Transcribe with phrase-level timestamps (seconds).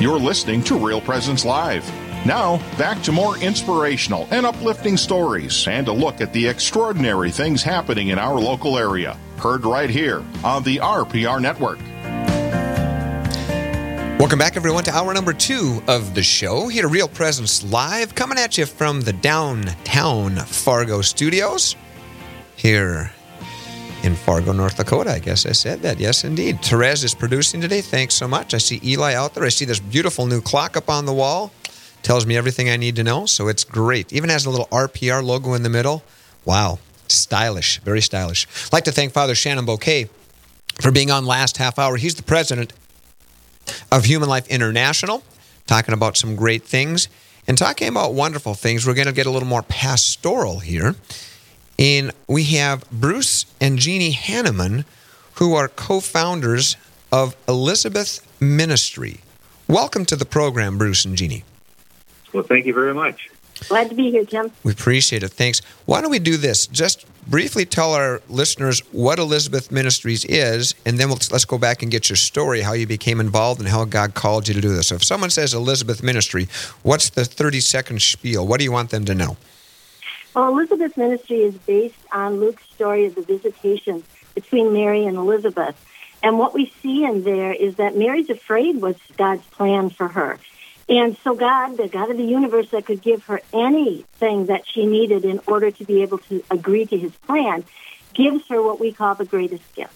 [0.00, 1.86] You're listening to Real Presence Live.
[2.24, 7.62] Now, back to more inspirational and uplifting stories and a look at the extraordinary things
[7.62, 9.18] happening in our local area.
[9.36, 11.78] Heard right here on the RPR Network.
[14.18, 16.68] Welcome back, everyone, to hour number two of the show.
[16.68, 21.76] Here at Real Presence Live, coming at you from the downtown Fargo studios.
[22.56, 23.12] Here
[24.02, 25.12] in Fargo, North Dakota.
[25.12, 25.98] I guess I said that.
[25.98, 26.62] Yes, indeed.
[26.62, 27.80] Therese is producing today.
[27.80, 28.54] Thanks so much.
[28.54, 29.44] I see Eli out there.
[29.44, 31.52] I see this beautiful new clock up on the wall.
[32.02, 33.26] Tells me everything I need to know.
[33.26, 34.12] So it's great.
[34.12, 36.02] Even has a little RPR logo in the middle.
[36.44, 36.78] Wow.
[37.08, 37.80] Stylish.
[37.80, 38.46] Very stylish.
[38.66, 40.08] I'd like to thank Father Shenan Boquet
[40.80, 41.96] for being on last half hour.
[41.96, 42.72] He's the president
[43.92, 45.22] of Human Life International,
[45.66, 47.08] talking about some great things
[47.46, 48.86] and talking about wonderful things.
[48.86, 50.94] We're going to get a little more pastoral here.
[51.80, 54.84] And we have Bruce and Jeannie Hannemann,
[55.36, 56.76] who are co founders
[57.10, 59.20] of Elizabeth Ministry.
[59.66, 61.42] Welcome to the program, Bruce and Jeannie.
[62.34, 63.30] Well, thank you very much.
[63.68, 64.52] Glad to be here, Tim.
[64.62, 65.30] We appreciate it.
[65.30, 65.60] Thanks.
[65.86, 66.66] Why don't we do this?
[66.66, 71.82] Just briefly tell our listeners what Elizabeth Ministries is, and then we'll, let's go back
[71.82, 74.74] and get your story, how you became involved, and how God called you to do
[74.74, 74.88] this.
[74.88, 76.46] So if someone says Elizabeth Ministry,
[76.82, 78.46] what's the 30 second spiel?
[78.46, 79.38] What do you want them to know?
[80.34, 85.74] Well, Elizabeth's ministry is based on Luke's story of the visitation between Mary and Elizabeth.
[86.22, 90.38] And what we see in there is that Mary's afraid was God's plan for her.
[90.88, 94.86] And so God, the God of the universe that could give her anything that she
[94.86, 97.64] needed in order to be able to agree to his plan,
[98.14, 99.94] gives her what we call the greatest gift.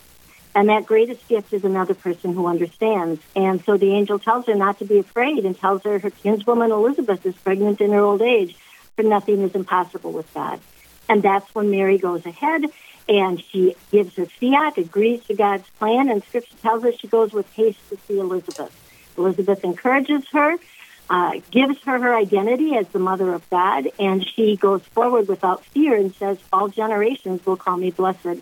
[0.54, 3.20] And that greatest gift is another person who understands.
[3.34, 6.70] And so the angel tells her not to be afraid and tells her her kinswoman
[6.70, 8.56] Elizabeth is pregnant in her old age
[8.96, 10.60] for nothing is impossible with God.
[11.08, 12.64] And that's when Mary goes ahead
[13.08, 17.32] and she gives her fiat, agrees to God's plan, and Scripture tells us she goes
[17.32, 18.74] with haste to see Elizabeth.
[19.18, 20.56] Elizabeth encourages her,
[21.10, 25.64] uh, gives her her identity as the mother of God, and she goes forward without
[25.66, 28.40] fear and says, All generations will call me blessed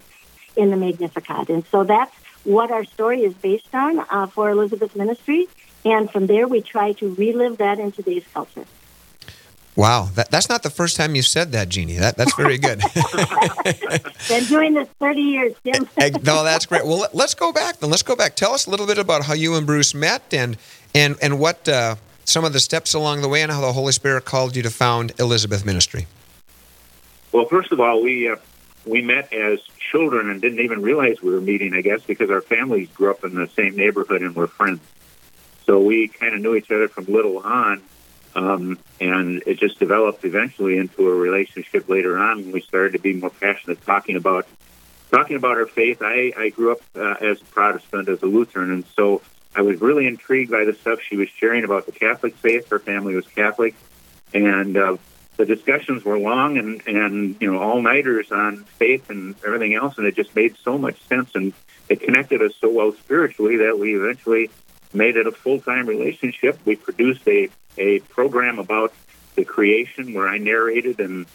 [0.57, 1.49] in the Magnificat.
[1.49, 2.15] And so that's
[2.45, 5.49] what our story is based on uh, for Elizabeth's ministry.
[5.85, 8.65] And from there, we try to relive that in today's culture.
[9.75, 11.97] Wow, that, that's not the first time you've said that, Jeannie.
[11.97, 12.83] That, that's very good.
[14.29, 15.89] Been doing this 30 years, Tim.
[16.25, 16.85] no, that's great.
[16.85, 17.89] Well, let, us go back then.
[17.89, 18.37] Let's go back.
[18.37, 20.59] Tell us a little bit about how you and Bruce met and
[20.95, 23.93] and and what uh, some of the steps along the way and how the Holy
[23.93, 26.07] Spirit called you to found Elizabeth Ministry.
[27.33, 28.37] Well, first of all, we uh,
[28.85, 29.61] we met as
[29.91, 31.73] children and didn't even realize we were meeting.
[31.73, 34.81] I guess because our families grew up in the same neighborhood and were friends,
[35.65, 37.81] so we kind of knew each other from little on
[38.35, 42.99] um, and it just developed eventually into a relationship later on when we started to
[42.99, 44.47] be more passionate talking about
[45.11, 45.99] talking about our faith.
[46.01, 49.21] I, I grew up uh, as a Protestant, as a Lutheran, and so
[49.55, 52.69] I was really intrigued by the stuff she was sharing about the Catholic faith.
[52.71, 53.75] Her family was Catholic,
[54.33, 54.97] and uh,
[55.37, 59.99] the discussions were long and and you know all nighters on faith and everything else,
[59.99, 61.53] and it just made so much sense and
[61.89, 64.51] it connected us so well spiritually that we eventually
[64.95, 66.59] made it a full time relationship.
[66.65, 67.49] We produced a
[67.79, 68.93] a program about
[69.35, 71.27] the creation where I narrated and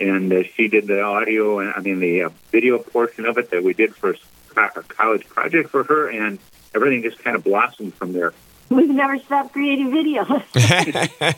[0.00, 3.50] and uh, she did the audio and I mean the uh, video portion of it
[3.50, 4.16] that we did for
[4.56, 6.38] a college project for her, and
[6.74, 8.32] everything just kind of blossomed from there.
[8.68, 10.42] We've never stopped creating videos.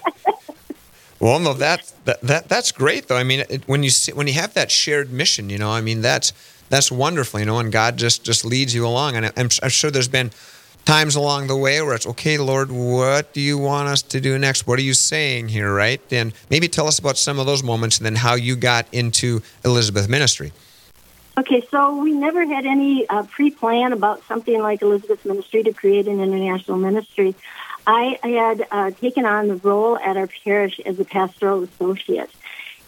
[1.20, 3.16] well, no, that, that that that's great though.
[3.16, 5.80] I mean, it, when you see, when you have that shared mission, you know, I
[5.80, 6.32] mean that's
[6.68, 9.90] that's wonderful, you know, and God just just leads you along, and I'm, I'm sure
[9.90, 10.30] there's been
[10.86, 14.38] times along the way where it's okay lord what do you want us to do
[14.38, 14.66] next?
[14.66, 15.74] What are you saying here?
[15.74, 16.00] Right?
[16.12, 19.42] And maybe tell us about some of those moments and then how you got into
[19.64, 20.52] elizabeth ministry.
[21.36, 26.06] Okay so we never had any uh, pre-plan about something like elizabeth ministry to create
[26.06, 27.34] an international ministry.
[27.86, 32.30] I had uh, taken on the role at our parish as a pastoral associate.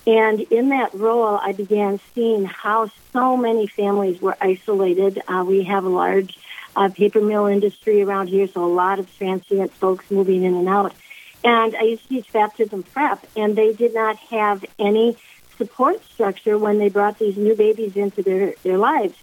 [0.06, 5.22] And in that role, I began seeing how so many families were isolated.
[5.28, 6.38] Uh, we have a large
[6.78, 10.68] uh, paper mill industry around here, so a lot of transient folks moving in and
[10.68, 10.94] out.
[11.42, 15.16] And I used to teach baptism prep, and they did not have any
[15.56, 19.14] support structure when they brought these new babies into their, their lives.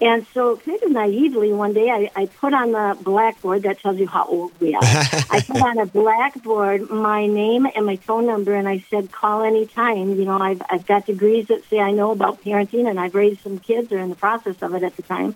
[0.00, 3.98] And so, kind of naively, one day I, I put on the blackboard that tells
[3.98, 4.80] you how old we are.
[4.82, 9.42] I put on a blackboard my name and my phone number, and I said, "Call
[9.42, 13.16] anytime." You know, I've I've got degrees that say I know about parenting, and I've
[13.16, 15.34] raised some kids, or in the process of it at the time.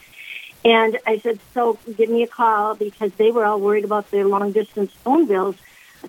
[0.65, 4.25] And I said, so give me a call because they were all worried about their
[4.25, 5.57] long distance phone bills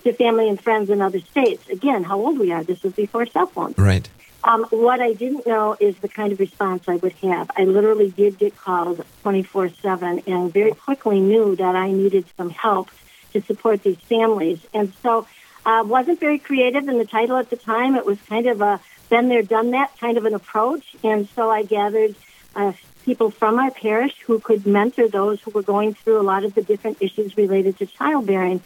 [0.03, 1.67] to family and friends in other states.
[1.69, 2.63] Again, how old we are.
[2.63, 3.77] This was before cell phones.
[3.77, 4.07] Right.
[4.43, 7.49] Um, what I didn't know is the kind of response I would have.
[7.57, 12.49] I literally did get called 24 7 and very quickly knew that I needed some
[12.49, 12.89] help
[13.31, 14.59] to support these families.
[14.73, 15.27] And so,
[15.65, 17.95] uh, wasn't very creative in the title at the time.
[17.95, 20.95] It was kind of a been there, done that kind of an approach.
[21.03, 22.15] And so I gathered
[22.55, 22.73] uh,
[23.03, 26.53] people from our parish who could mentor those who were going through a lot of
[26.53, 28.61] the different issues related to childbearing.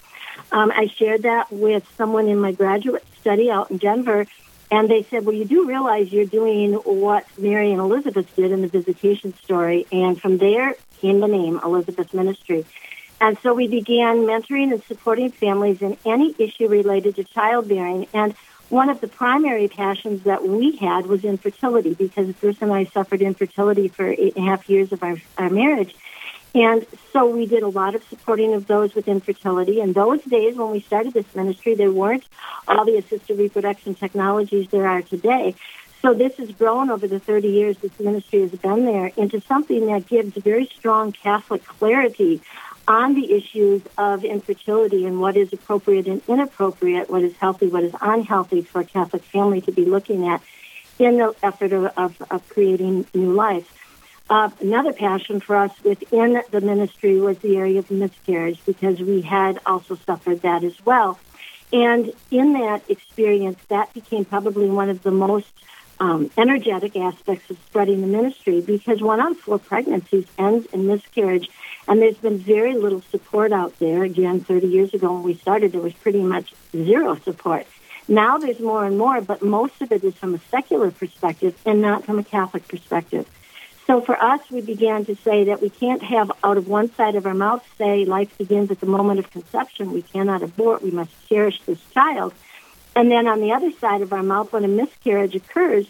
[0.51, 4.27] Um, I shared that with someone in my graduate study out in Denver,
[4.69, 8.61] and they said, Well, you do realize you're doing what Mary and Elizabeth did in
[8.61, 9.87] the visitation story.
[9.91, 12.65] And from there came the name Elizabeth Ministry.
[13.19, 18.07] And so we began mentoring and supporting families in any issue related to childbearing.
[18.13, 18.35] And
[18.69, 23.21] one of the primary passions that we had was infertility because Bruce and I suffered
[23.21, 25.95] infertility for eight and a half years of our, our marriage.
[26.53, 29.79] And so we did a lot of supporting of those with infertility.
[29.79, 32.25] In those days, when we started this ministry, there weren't
[32.67, 35.55] all the assisted reproduction technologies there are today.
[36.01, 39.87] So this has grown over the 30 years this ministry has been there into something
[39.87, 42.41] that gives very strong Catholic clarity
[42.87, 47.83] on the issues of infertility and what is appropriate and inappropriate, what is healthy, what
[47.83, 50.41] is unhealthy for a Catholic family to be looking at
[50.97, 53.73] in the effort of, of, of creating new life.
[54.29, 59.21] Uh, another passion for us within the ministry was the area of miscarriage because we
[59.21, 61.17] had also suffered that as well.
[61.71, 65.47] And in that experience, that became probably one of the most
[65.99, 70.87] um, energetic aspects of spreading the ministry because one out of four pregnancies ends in
[70.87, 71.49] miscarriage.
[71.87, 74.03] And there's been very little support out there.
[74.03, 77.65] Again, 30 years ago when we started, there was pretty much zero support.
[78.07, 81.81] Now there's more and more, but most of it is from a secular perspective and
[81.81, 83.27] not from a Catholic perspective.
[83.85, 87.15] So for us, we began to say that we can't have out of one side
[87.15, 89.93] of our mouth say life begins at the moment of conception.
[89.93, 90.83] We cannot abort.
[90.83, 92.33] We must cherish this child.
[92.97, 95.87] And then on the other side of our mouth, when a miscarriage occurs,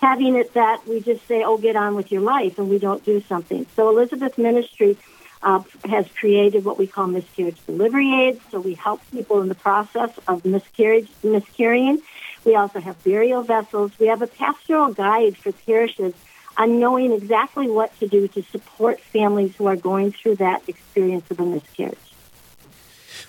[0.00, 3.04] having it that we just say, oh, get on with your life, and we don't
[3.04, 3.66] do something.
[3.76, 4.98] So Elizabeth Ministry
[5.42, 8.40] uh, has created what we call miscarriage delivery aids.
[8.50, 12.02] So we help people in the process of miscarriage, miscarrying.
[12.44, 13.92] We also have burial vessels.
[13.98, 16.14] We have a pastoral guide for parishes
[16.56, 21.30] on knowing exactly what to do to support families who are going through that experience
[21.30, 21.98] of a miscarriage.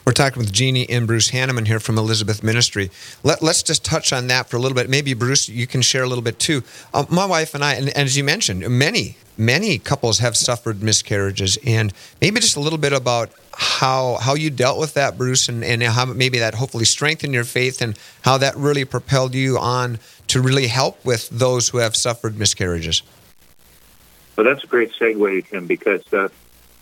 [0.06, 2.90] We're talking with Jeannie and Bruce Hannemann here from Elizabeth Ministry.
[3.24, 4.90] Let, us just touch on that for a little bit.
[4.90, 6.64] Maybe, Bruce, you can share a little bit too.
[6.94, 10.82] Uh, my wife and I, and, and as you mentioned, many, many couples have suffered
[10.82, 15.50] miscarriages, and maybe just a little bit about how how you dealt with that, Bruce,
[15.50, 19.58] and, and how maybe that hopefully strengthened your faith and how that really propelled you
[19.58, 23.04] on to really help with those who have suffered miscarriages.
[24.38, 26.30] Well, that's a great segue, Tim, because uh,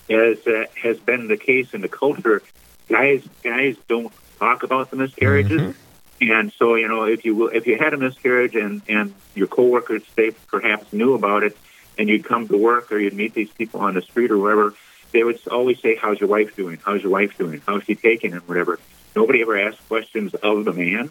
[0.09, 2.43] as uh, has been the case in the culture,
[2.89, 5.61] guys guys don't talk about the miscarriages.
[5.61, 5.81] Mm-hmm.
[6.19, 10.03] And so, you know, if you if you had a miscarriage and and your coworkers
[10.15, 11.57] they perhaps knew about it,
[11.97, 14.73] and you'd come to work or you'd meet these people on the street or wherever,
[15.11, 16.79] they would always say, "How's your wife doing?
[16.83, 17.61] How's your wife doing?
[17.65, 18.47] How's she taking it?
[18.47, 18.79] Whatever."
[19.15, 21.09] Nobody ever asked questions of the man,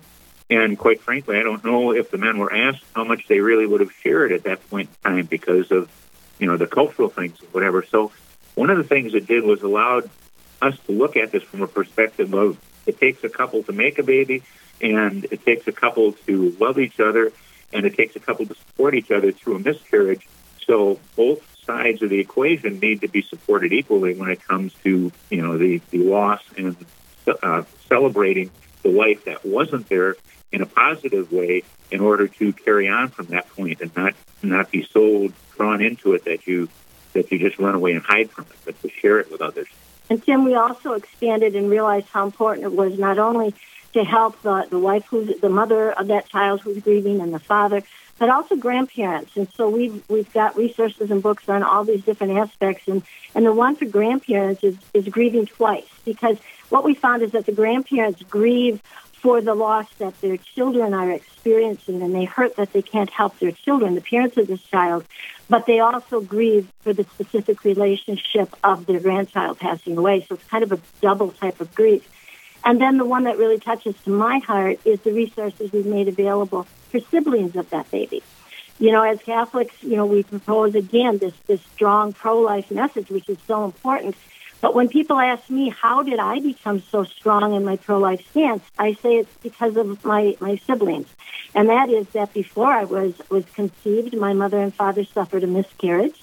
[0.48, 3.66] and quite frankly, I don't know if the men were asked how much they really
[3.66, 5.88] would have shared at that point in time because of
[6.38, 7.82] you know, the cultural things, or whatever.
[7.82, 8.12] So
[8.54, 10.08] one of the things it did was allowed
[10.62, 13.98] us to look at this from a perspective of it takes a couple to make
[13.98, 14.42] a baby,
[14.80, 17.32] and it takes a couple to love each other,
[17.72, 20.26] and it takes a couple to support each other through a miscarriage.
[20.64, 25.10] So both sides of the equation need to be supported equally when it comes to
[25.30, 26.76] you know the the loss and
[27.42, 28.50] uh, celebrating
[28.82, 30.16] the life that wasn't there
[30.52, 34.70] in a positive way in order to carry on from that point and not not
[34.70, 36.68] be so drawn into it that you
[37.12, 39.68] that you just run away and hide from it, but to share it with others.
[40.08, 43.54] And Tim, we also expanded and realized how important it was not only
[43.92, 47.38] to help the, the wife who's the mother of that child who's grieving and the
[47.38, 47.82] father,
[48.18, 49.36] but also grandparents.
[49.36, 52.88] And so we've we've got resources and books on all these different aspects.
[52.88, 53.02] And
[53.34, 57.46] and the one for grandparents is is grieving twice because what we found is that
[57.46, 58.82] the grandparents grieve
[59.20, 63.38] for the loss that their children are experiencing and they hurt that they can't help
[63.38, 65.04] their children, the parents of this child,
[65.48, 70.24] but they also grieve for the specific relationship of their grandchild passing away.
[70.28, 72.08] So it's kind of a double type of grief.
[72.64, 76.08] And then the one that really touches to my heart is the resources we've made
[76.08, 78.22] available for siblings of that baby.
[78.78, 83.28] You know, as Catholics, you know, we propose again this, this strong pro-life message, which
[83.28, 84.14] is so important
[84.60, 88.62] but when people ask me, how did I become so strong in my pro-life stance,
[88.78, 91.08] I say it's because of my, my siblings.
[91.54, 95.46] And that is that before I was, was conceived, my mother and father suffered a
[95.46, 96.20] miscarriage.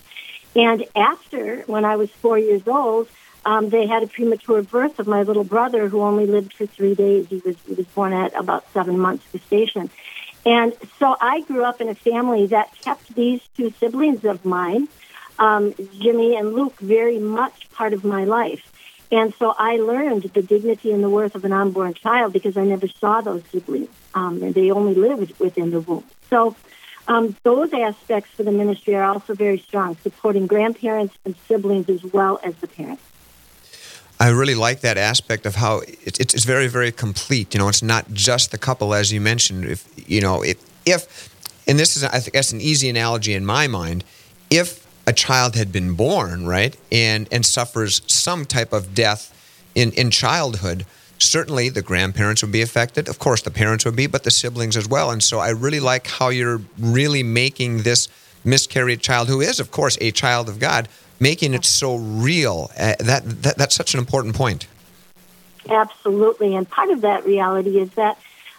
[0.56, 3.08] And after, when I was four years old,
[3.46, 6.96] um, they had a premature birth of my little brother who only lived for three
[6.96, 7.28] days.
[7.28, 9.90] He was, he was born at about seven months gestation.
[10.46, 14.88] And so I grew up in a family that kept these two siblings of mine
[15.40, 18.70] um, Jimmy and Luke very much part of my life.
[19.12, 22.66] And so I learned the dignity and the worth of an unborn child because I
[22.66, 23.90] never saw those siblings.
[24.16, 26.04] Um, and they only lived within the womb.
[26.30, 26.56] So
[27.08, 32.04] um, those aspects for the ministry are also very strong, supporting grandparents and siblings as
[32.04, 33.04] well as the parents.
[34.20, 37.54] I really like that aspect of how it, it's very, very complete.
[37.54, 39.66] You know, it's not just the couple, as you mentioned.
[39.66, 41.30] If you know, if, if
[41.68, 44.04] and this is, I that's an easy analogy in my mind.
[44.50, 49.33] If a child had been born, right, and and suffers some type of death
[49.75, 50.86] in in childhood,
[51.17, 53.07] certainly the grandparents would be affected.
[53.07, 55.12] Of course, the parents would be, but the siblings as well.
[55.12, 58.07] And so, I really like how you're really making this
[58.43, 62.72] miscarried child, who is, of course, a child of God, making it so real.
[62.77, 64.67] Uh, that, that that's such an important point.
[65.69, 68.17] Absolutely, and part of that reality is that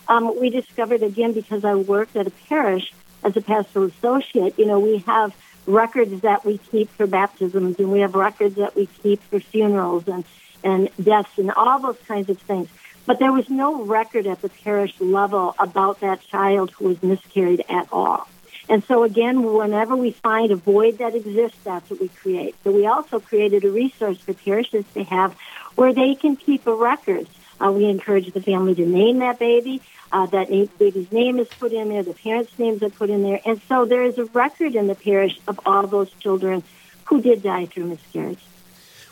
[0.08, 4.58] um, we discovered again because I worked at a parish as a pastoral associate.
[4.58, 5.34] You know, we have
[5.66, 10.08] records that we keep for baptisms, and we have records that we keep for funerals
[10.08, 10.24] and
[10.62, 12.68] and deaths and all those kinds of things.
[13.06, 17.62] But there was no record at the parish level about that child who was miscarried
[17.68, 18.26] at all.
[18.68, 22.54] And so again, whenever we find a void that exists, that's what we create.
[22.64, 25.36] So we also created a resource for parishes to have
[25.74, 27.26] where they can keep a record.
[27.64, 29.80] Uh, we encourage the family to name that baby.
[30.12, 33.40] Uh, that baby's name is put in there, the parents' names are put in there.
[33.44, 36.62] And so there is a record in the parish of all those children
[37.06, 38.38] who did die through miscarriage.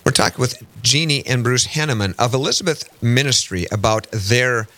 [0.05, 4.69] We're talking with Jeannie and Bruce Hannemann of Elizabeth Ministry about their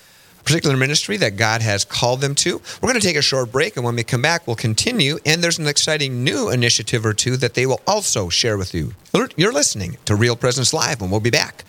[0.44, 2.60] particular ministry that God has called them to.
[2.80, 5.18] We're going to take a short break, and when we come back, we'll continue.
[5.24, 8.92] And there's an exciting new initiative or two that they will also share with you.
[9.36, 11.64] You're listening to Real Presence Live, and we'll be back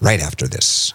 [0.00, 0.94] right after this.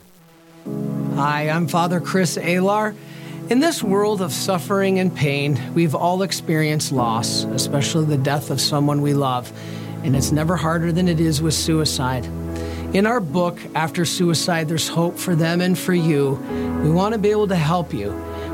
[0.65, 2.95] Hi, I'm Father Chris Alar.
[3.49, 8.61] In this world of suffering and pain, we've all experienced loss, especially the death of
[8.61, 9.51] someone we love,
[10.03, 12.25] and it's never harder than it is with suicide.
[12.93, 16.33] In our book, After Suicide, There's Hope for Them and for You,
[16.83, 18.11] we want to be able to help you.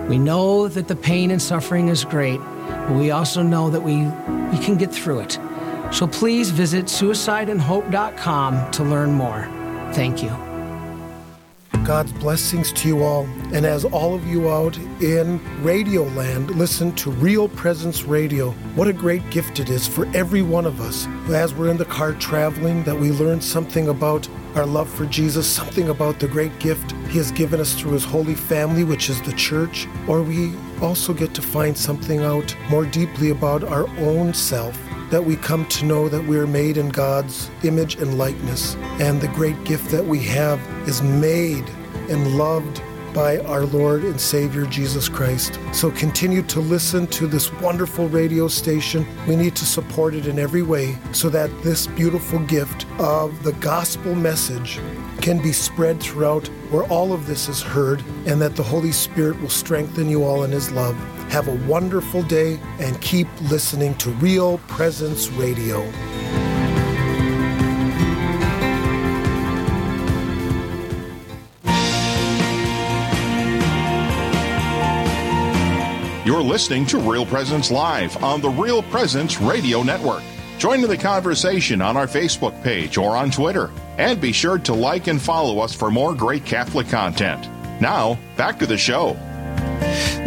[0.08, 3.98] We know that the pain and suffering is great, but we also know that we,
[3.98, 5.40] we can get through it.
[5.92, 9.44] So please visit suicideandhope.com to learn more.
[9.94, 10.47] Thank you.
[11.88, 13.24] God's blessings to you all.
[13.54, 18.90] And as all of you out in Radio Land listen to Real Presence Radio, what
[18.90, 21.08] a great gift it is for every one of us.
[21.30, 25.48] As we're in the car traveling, that we learn something about our love for Jesus,
[25.48, 29.22] something about the great gift He has given us through His holy family, which is
[29.22, 34.34] the church, or we also get to find something out more deeply about our own
[34.34, 34.78] self
[35.10, 38.76] that we come to know that we are made in God's image and likeness.
[39.00, 41.68] And the great gift that we have is made
[42.10, 42.82] and loved
[43.14, 45.60] by our Lord and Savior Jesus Christ.
[45.74, 49.08] So continue to listen to this wonderful radio station.
[49.28, 53.54] We need to support it in every way so that this beautiful gift of the
[53.54, 54.80] gospel message
[55.22, 59.42] can be spread throughout where all of this is heard and that the Holy Spirit
[59.42, 60.96] will strengthen you all in His love.
[61.30, 65.84] Have a wonderful day and keep listening to Real Presence Radio.
[76.26, 80.24] You're listening to Real Presence Live on the Real Presence Radio Network.
[80.58, 83.70] Join in the conversation on our Facebook page or on Twitter.
[83.98, 87.48] And be sure to like and follow us for more great Catholic content.
[87.80, 89.16] Now, back to the show.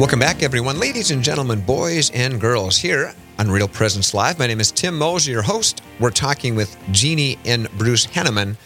[0.00, 0.78] Welcome back, everyone.
[0.80, 4.38] Ladies and gentlemen, boys and girls, here on Real Presence Live.
[4.38, 5.82] My name is Tim Mose, your host.
[6.00, 8.56] We're talking with Jeannie and Bruce Hannemann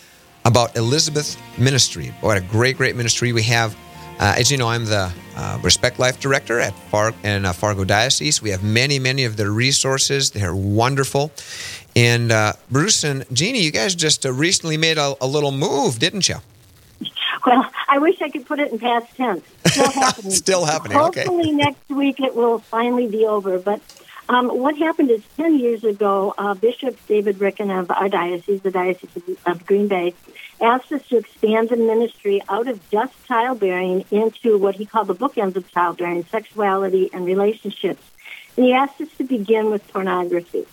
[0.44, 2.14] about Elizabeth Ministry.
[2.20, 3.76] What a great, great ministry we have
[4.20, 7.82] uh, as you know, I'm the uh, Respect Life Director at Far- in, uh, Fargo
[7.82, 8.40] Diocese.
[8.40, 10.30] We have many, many of their resources.
[10.30, 11.32] They're wonderful.
[11.96, 15.98] And uh, Bruce and Jeannie, you guys just uh, recently made a, a, little move,
[15.98, 16.36] didn't you?
[17.44, 19.44] Well, I wish I could put it in past tense.
[19.66, 20.30] Still happening.
[20.32, 20.98] Still happening.
[20.98, 21.52] Hopefully okay.
[21.52, 23.56] next week it will finally be over.
[23.60, 23.80] But
[24.28, 28.70] Um, what happened is 10 years ago, uh, Bishop David Ricken of our diocese, the
[28.70, 30.14] Diocese of Green Bay,
[30.60, 35.14] asked us to expand the ministry out of just childbearing into what he called the
[35.14, 38.02] bookends of childbearing, sexuality and relationships.
[38.56, 40.66] And he asked us to begin with pornography.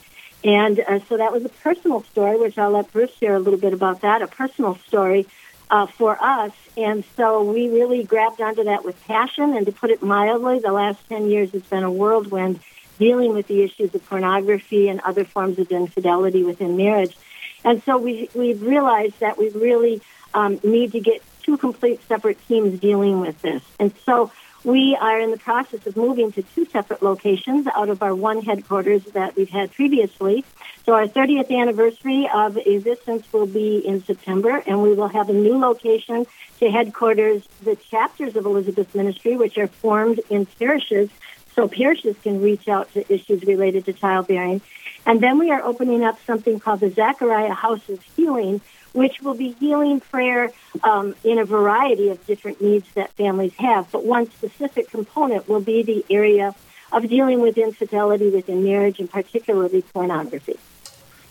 [0.43, 3.59] And uh, so that was a personal story, which I'll let Bruce share a little
[3.59, 5.27] bit about that, a personal story
[5.71, 6.51] uh, for us.
[6.77, 9.55] And so we really grabbed onto that with passion.
[9.55, 12.59] And to put it mildly, the last 10 years has been a whirlwind
[12.99, 17.17] dealing with the issues of pornography and other forms of infidelity within marriage.
[17.63, 20.01] And so we, we've realized that we really
[20.33, 23.63] um, need to get two complete separate teams dealing with this.
[23.79, 24.31] And so
[24.63, 28.41] we are in the process of moving to two separate locations out of our one
[28.41, 30.45] headquarters that we've had previously.
[30.85, 35.33] So our 30th anniversary of existence will be in September, and we will have a
[35.33, 36.25] new location
[36.59, 41.09] to headquarters the chapters of Elizabeth Ministry, which are formed in parishes,
[41.55, 44.61] so parishes can reach out to issues related to childbearing.
[45.05, 48.61] And then we are opening up something called the Zachariah House of Healing,
[48.93, 50.51] which will be healing prayer
[50.83, 53.91] um, in a variety of different needs that families have.
[53.91, 56.55] But one specific component will be the area
[56.91, 60.59] of dealing with infidelity within marriage and particularly pornography.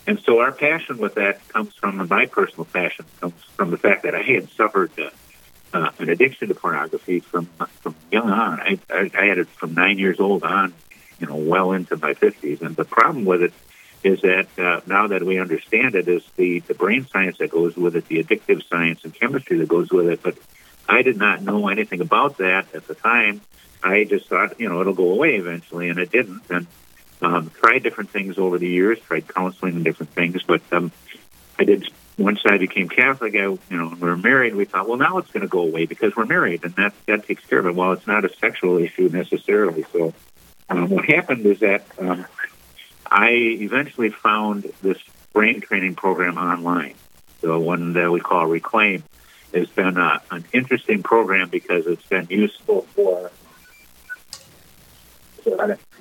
[0.07, 4.03] And so our passion with that comes from my personal passion comes from the fact
[4.03, 5.09] that I had suffered uh,
[5.73, 8.59] uh, an addiction to pornography from from young on.
[8.59, 10.73] I, I, I had it from nine years old on,
[11.19, 12.61] you know, well into my fifties.
[12.61, 13.53] And the problem with it
[14.03, 17.75] is that uh, now that we understand it, is the, the brain science that goes
[17.75, 20.23] with it, the addictive science and chemistry that goes with it.
[20.23, 20.37] But
[20.89, 23.41] I did not know anything about that at the time.
[23.83, 26.43] I just thought, you know, it'll go away eventually, and it didn't.
[26.49, 26.67] And
[27.21, 30.91] um, tried different things over the years, tried counseling and different things, but um,
[31.59, 31.87] I did.
[32.17, 35.31] Once I became Catholic, I, you know, we were married, we thought, well, now it's
[35.31, 37.75] going to go away because we're married, and that that takes care of it.
[37.75, 39.85] Well, it's not a sexual issue necessarily.
[39.93, 40.13] So,
[40.69, 42.25] um, what happened is that um,
[43.11, 44.97] I eventually found this
[45.33, 46.95] brain training program online,
[47.41, 49.03] the one that we call Reclaim.
[49.51, 53.31] It's been a, uh, an interesting program because it's been useful for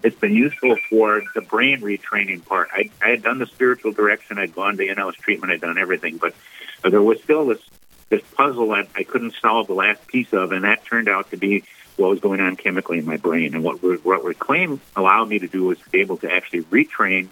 [0.02, 2.68] it's been useful for the brain retraining part.
[2.72, 6.18] I, I had done the spiritual direction, I'd gone to in-house treatment, I'd done everything,
[6.18, 6.34] but,
[6.82, 7.60] there was still this
[8.08, 11.36] this puzzle that I couldn't solve the last piece of, and that turned out to
[11.36, 11.62] be
[12.00, 13.54] what was going on chemically in my brain.
[13.54, 17.28] And what, what Reclaim allowed me to do was to be able to actually retrain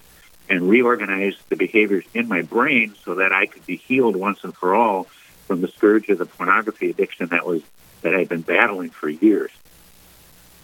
[0.49, 4.55] and reorganize the behaviors in my brain so that I could be healed once and
[4.55, 5.05] for all
[5.47, 7.63] from the scourge of the pornography addiction that was
[8.03, 9.51] that I'd been battling for years.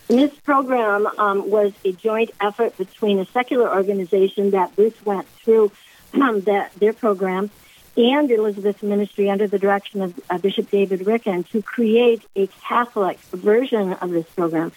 [0.06, 5.72] This program um, was a joint effort between a secular organization that Bruce went through
[6.12, 7.50] that their program
[7.96, 13.18] and Elizabeth Ministry under the direction of uh, Bishop David Ricken to create a Catholic
[13.32, 14.72] version of this program.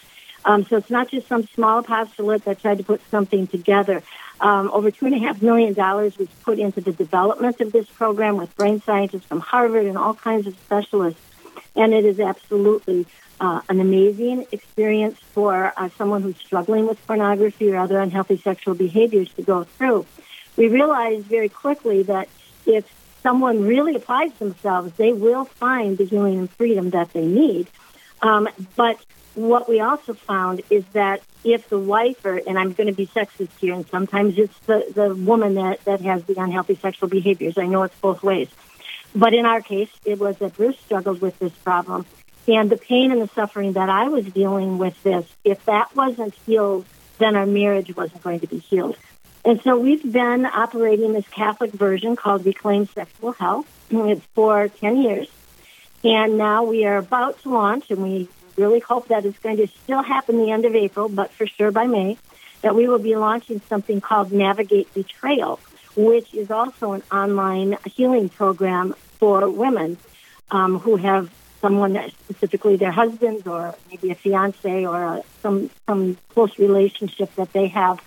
[0.46, 4.04] Um, so it's not just some small apostolate that tried to put something together.
[4.40, 7.88] Um, over two and a half million dollars was put into the development of this
[7.90, 11.22] program with brain scientists from Harvard and all kinds of specialists,
[11.76, 13.08] and it is absolutely
[13.40, 18.76] uh, an amazing experience for uh, someone who's struggling with pornography or other unhealthy sexual
[18.76, 20.06] behaviors to go through.
[20.56, 22.30] We realized very quickly that
[22.66, 22.86] if
[23.22, 27.68] someone really applies themselves, they will find the healing and freedom that they need.
[28.22, 29.00] Um, but
[29.36, 33.06] what we also found is that if the wife, or, and I'm going to be
[33.08, 37.58] sexist here, and sometimes it's the, the woman that, that has the unhealthy sexual behaviors.
[37.58, 38.50] I know it's both ways.
[39.16, 42.06] But in our case, it was that Bruce struggled with this problem.
[42.48, 46.34] And the pain and the suffering that I was dealing with this, if that wasn't
[46.46, 46.86] healed,
[47.18, 48.98] then our marriage wasn't going to be healed.
[49.48, 53.66] And so we've been operating this Catholic version called Reclaim Sexual Health
[54.36, 55.30] for 10 years.
[56.04, 59.68] And now we are about to launch, and we really hope that it's going to
[59.68, 62.18] still happen the end of April, but for sure by May,
[62.62, 65.62] that we will be launching something called Navigate Betrayal,
[65.96, 69.96] which is also an online healing program for women
[70.52, 71.32] um, who have
[71.62, 77.54] someone specifically their husbands or maybe a fiance or a, some some close relationship that
[77.54, 78.02] they have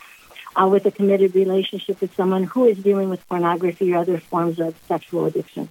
[0.56, 4.58] uh, with a committed relationship with someone who is dealing with pornography or other forms
[4.58, 5.68] of sexual addiction.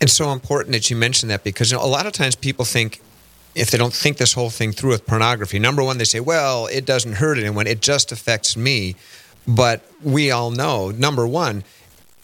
[0.00, 2.64] It's so important that you mention that because you know, a lot of times people
[2.64, 3.00] think
[3.54, 6.66] if they don't think this whole thing through with pornography, number one, they say, well,
[6.66, 8.94] it doesn't hurt anyone, it just affects me.
[9.48, 11.64] But we all know, number one,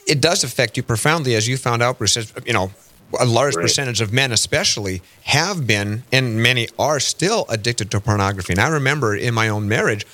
[0.07, 2.17] it does affect you profoundly, as you found out, Bruce.
[2.45, 2.73] You know,
[3.19, 3.63] a large right.
[3.63, 8.53] percentage of men, especially, have been, and many are still addicted to pornography.
[8.53, 10.05] And I remember in my own marriage,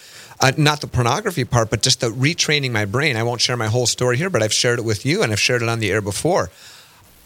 [0.40, 3.16] uh, not the pornography part, but just the retraining my brain.
[3.16, 5.40] I won't share my whole story here, but I've shared it with you and I've
[5.40, 6.50] shared it on the air before.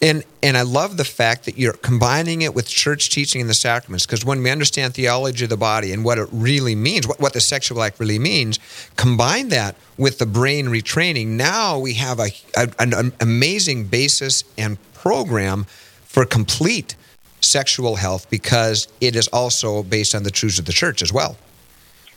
[0.00, 3.54] And and I love the fact that you're combining it with church teaching and the
[3.54, 7.20] sacraments because when we understand theology of the body and what it really means, what,
[7.20, 8.58] what the sexual act really means,
[8.96, 11.28] combine that with the brain retraining.
[11.28, 15.66] Now we have a, a an, an amazing basis and program
[16.02, 16.96] for complete
[17.40, 21.36] sexual health because it is also based on the truths of the church as well.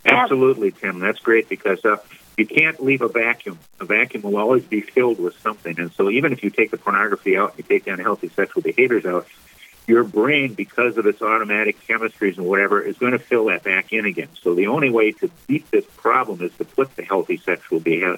[0.05, 0.99] Absolutely, Tim.
[0.99, 1.97] That's great because uh,
[2.37, 3.59] you can't leave a vacuum.
[3.79, 5.79] A vacuum will always be filled with something.
[5.79, 8.61] And so even if you take the pornography out, and you take the unhealthy sexual
[8.61, 9.27] behaviors out,
[9.87, 13.93] your brain, because of its automatic chemistries and whatever, is going to fill that back
[13.93, 14.29] in again.
[14.41, 18.17] So the only way to beat this problem is to put the healthy sexual behavior,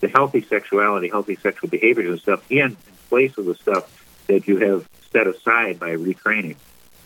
[0.00, 2.76] the healthy sexuality, healthy sexual behaviors and stuff in, in
[3.08, 6.56] place of the stuff that you have set aside by retraining.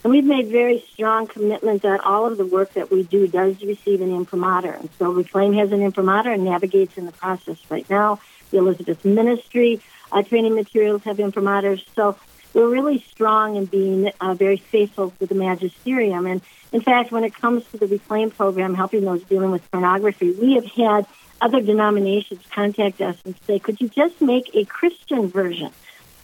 [0.03, 3.63] And we've made very strong commitment that all of the work that we do does
[3.63, 4.73] receive an imprimatur.
[4.73, 8.19] And so Reclaim has an imprimatur and navigates in the process right now.
[8.51, 11.85] The Elizabeth Ministry uh, training materials have imprimaturs.
[11.95, 12.17] So
[12.55, 16.27] we're really strong in being uh, very faithful to the magisterium.
[16.27, 16.41] And
[16.73, 20.55] in fact, when it comes to the Reclaim program, helping those dealing with pornography, we
[20.55, 21.07] have had
[21.41, 25.71] other denominations contact us and say, could you just make a Christian version?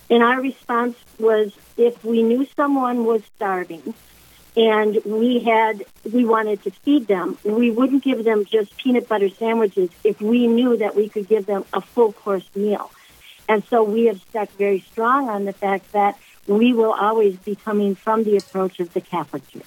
[0.09, 3.95] And our response was if we knew someone was starving
[4.57, 9.29] and we had we wanted to feed them, we wouldn't give them just peanut butter
[9.29, 12.91] sandwiches if we knew that we could give them a full course meal.
[13.49, 17.57] And so we have stuck very strong on the fact that we will always be
[17.57, 19.65] coming from the approach of the Catholic Church.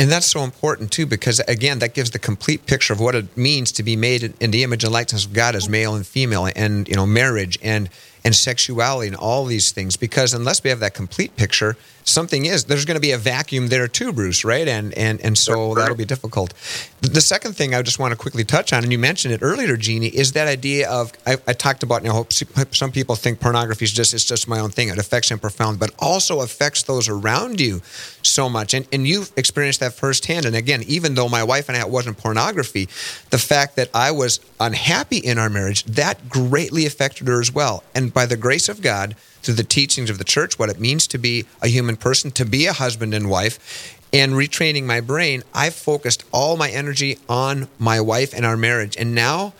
[0.00, 3.36] And that's so important too, because again, that gives the complete picture of what it
[3.36, 6.48] means to be made in the image and likeness of God as male and female,
[6.54, 7.90] and you know, marriage and
[8.28, 9.96] and sexuality and all these things.
[9.96, 13.68] Because unless we have that complete picture, something is there's going to be a vacuum
[13.68, 14.68] there too, Bruce, right?
[14.68, 16.52] And and and so that'll be difficult.
[17.00, 19.78] The second thing I just want to quickly touch on, and you mentioned it earlier,
[19.78, 22.02] Jeannie, is that idea of I, I talked about.
[22.02, 22.26] You know,
[22.70, 24.88] some people think pornography is just it's just my own thing.
[24.90, 27.80] It affects them profound, but also affects those around you
[28.22, 28.74] so much.
[28.74, 30.44] And and you've experienced that firsthand.
[30.44, 32.88] And again, even though my wife and I it wasn't pornography,
[33.30, 37.82] the fact that I was unhappy in our marriage that greatly affected her as well.
[37.94, 41.06] And by the grace of God through the teachings of the church, what it means
[41.06, 45.44] to be a human person, to be a husband and wife, and retraining my brain,
[45.54, 48.96] I've focused all my energy on my wife and our marriage.
[48.96, 49.54] And now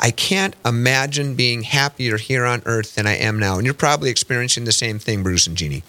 [0.00, 3.56] I can't imagine being happier here on earth than I am now.
[3.58, 5.82] And you're probably experiencing the same thing, Bruce and Jeannie.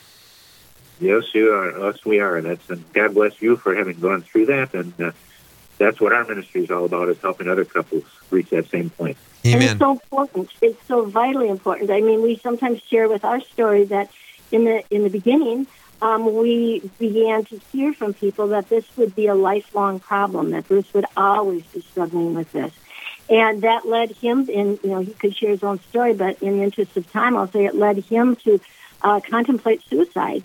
[0.99, 1.87] Yes, you are.
[1.87, 2.41] Us, we are.
[2.41, 4.73] That's and God bless you for having gone through that.
[4.73, 5.11] And uh,
[5.77, 9.17] that's what our ministry is all about: is helping other couples reach that same point.
[9.45, 9.61] Amen.
[9.61, 10.49] And it's so important.
[10.61, 11.91] It's so vitally important.
[11.91, 14.09] I mean, we sometimes share with our story that
[14.51, 15.67] in the in the beginning,
[16.01, 20.51] um, we began to hear from people that this would be a lifelong problem.
[20.51, 22.73] That Bruce would always be struggling with this,
[23.29, 24.49] and that led him.
[24.49, 27.35] In you know, he could share his own story, but in the interest of time,
[27.35, 28.59] I'll say it led him to
[29.01, 30.43] uh, contemplate suicide.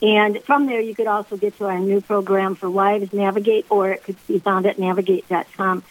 [0.00, 3.90] And from there, you could also get to our new program for wives, Navigate, or
[3.90, 5.82] it could be found at navigate.com.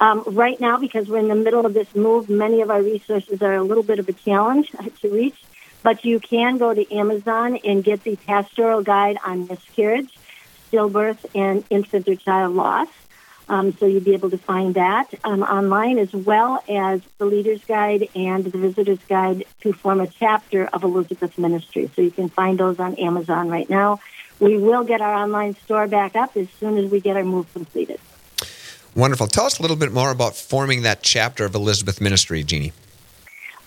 [0.00, 3.42] Um, right now, because we're in the middle of this move, many of our resources
[3.42, 5.42] are a little bit of a challenge to reach.
[5.82, 10.12] But you can go to Amazon and get the pastoral guide on miscarriage
[10.70, 12.88] stillbirth and infant or child loss.
[13.48, 17.64] Um, so you'll be able to find that um, online as well as the Leader's
[17.64, 21.90] Guide and the Visitor's Guide to form a chapter of Elizabeth Ministry.
[21.96, 24.00] So you can find those on Amazon right now.
[24.38, 27.50] We will get our online store back up as soon as we get our move
[27.54, 27.98] completed.
[28.94, 29.28] Wonderful.
[29.28, 32.72] Tell us a little bit more about forming that chapter of Elizabeth Ministry, Jeannie.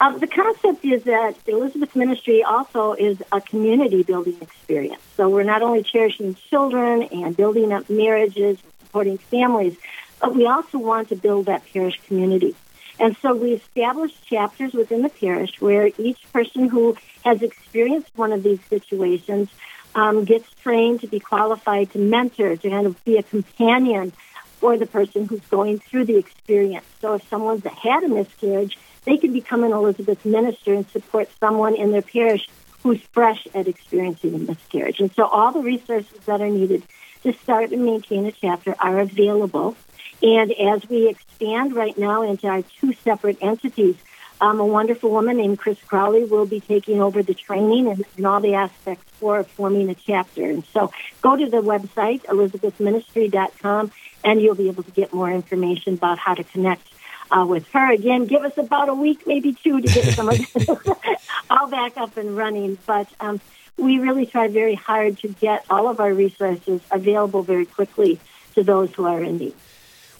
[0.02, 5.00] Um, the concept is that Elizabeth Ministry also is a community building experience.
[5.16, 9.78] So we're not only cherishing children and building up marriages, supporting families,
[10.20, 12.56] but we also want to build that parish community.
[13.00, 18.32] And so we established chapters within the parish where each person who has experienced one
[18.32, 19.50] of these situations
[19.94, 24.14] um, gets trained to be qualified to mentor, to kind of be a companion
[24.60, 26.86] for the person who's going through the experience.
[27.02, 31.76] So if someone's had a miscarriage, they can become an Elizabeth minister and support someone
[31.76, 32.48] in their parish
[32.84, 35.00] who's fresh at experiencing a miscarriage.
[35.00, 36.84] And so all the resources that are needed
[37.24, 39.76] to start and maintain a chapter are available.
[40.22, 43.96] And as we expand right now into our two separate entities,
[44.40, 48.26] um, a wonderful woman named Chris Crowley will be taking over the training and, and,
[48.26, 50.44] all the aspects for forming a chapter.
[50.44, 53.92] And so go to the website, elizabethministry.com,
[54.24, 56.91] and you'll be able to get more information about how to connect
[57.32, 57.92] uh, with her.
[57.92, 60.40] Again, give us about a week, maybe two, to get some of
[61.50, 62.78] all back up and running.
[62.86, 63.40] But um,
[63.78, 68.20] we really try very hard to get all of our resources available very quickly
[68.56, 69.56] to those who are in need.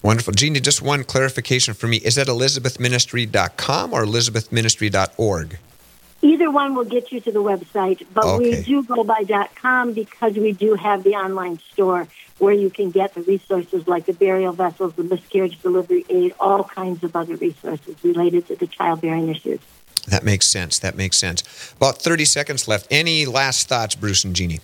[0.02, 0.32] Wonderful.
[0.32, 1.98] Jeannie, just one clarification for me.
[1.98, 5.58] Is that elizabethministry.com or elizabethministry.org?
[6.22, 8.56] Either one will get you to the website, but okay.
[8.56, 12.06] we do go by dot .com because we do have the online store
[12.38, 16.64] where you can get the resources like the burial vessels, the miscarriage delivery aid, all
[16.64, 19.60] kinds of other resources related to the childbearing issues.
[20.08, 20.78] That makes sense.
[20.78, 21.72] That makes sense.
[21.76, 22.86] About 30 seconds left.
[22.90, 24.60] Any last thoughts, Bruce and Jeannie?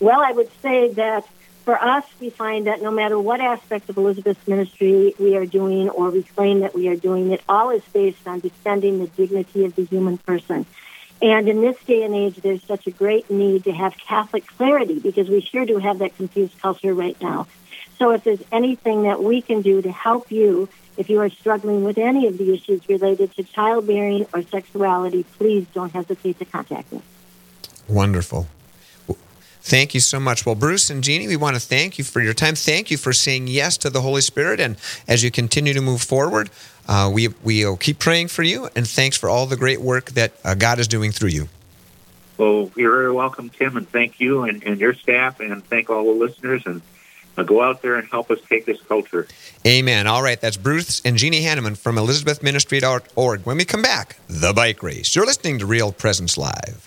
[0.00, 1.26] Well, I would say that
[1.68, 5.90] for us, we find that no matter what aspect of Elizabeth's ministry we are doing
[5.90, 9.66] or we claim that we are doing, it all is based on defending the dignity
[9.66, 10.64] of the human person.
[11.20, 14.98] And in this day and age, there's such a great need to have Catholic clarity
[14.98, 17.46] because we sure do have that confused culture right now.
[17.98, 21.84] So if there's anything that we can do to help you, if you are struggling
[21.84, 26.90] with any of the issues related to childbearing or sexuality, please don't hesitate to contact
[26.90, 27.02] me.
[27.88, 28.48] Wonderful.
[29.68, 30.46] Thank you so much.
[30.46, 32.54] Well, Bruce and Jeannie, we want to thank you for your time.
[32.54, 34.60] Thank you for saying yes to the Holy Spirit.
[34.60, 36.48] And as you continue to move forward,
[36.88, 38.70] uh, we, we'll keep praying for you.
[38.74, 41.48] And thanks for all the great work that uh, God is doing through you.
[42.38, 46.04] Well, you're very welcome, Tim, and thank you and, and your staff, and thank all
[46.04, 46.62] the listeners.
[46.64, 46.80] And
[47.36, 49.26] uh, go out there and help us take this culture.
[49.66, 50.06] Amen.
[50.06, 53.42] All right, that's Bruce and Jeannie Hannemann from ElizabethMinistry.org.
[53.42, 55.14] When we come back, the bike race.
[55.14, 56.86] You're listening to Real Presence Live.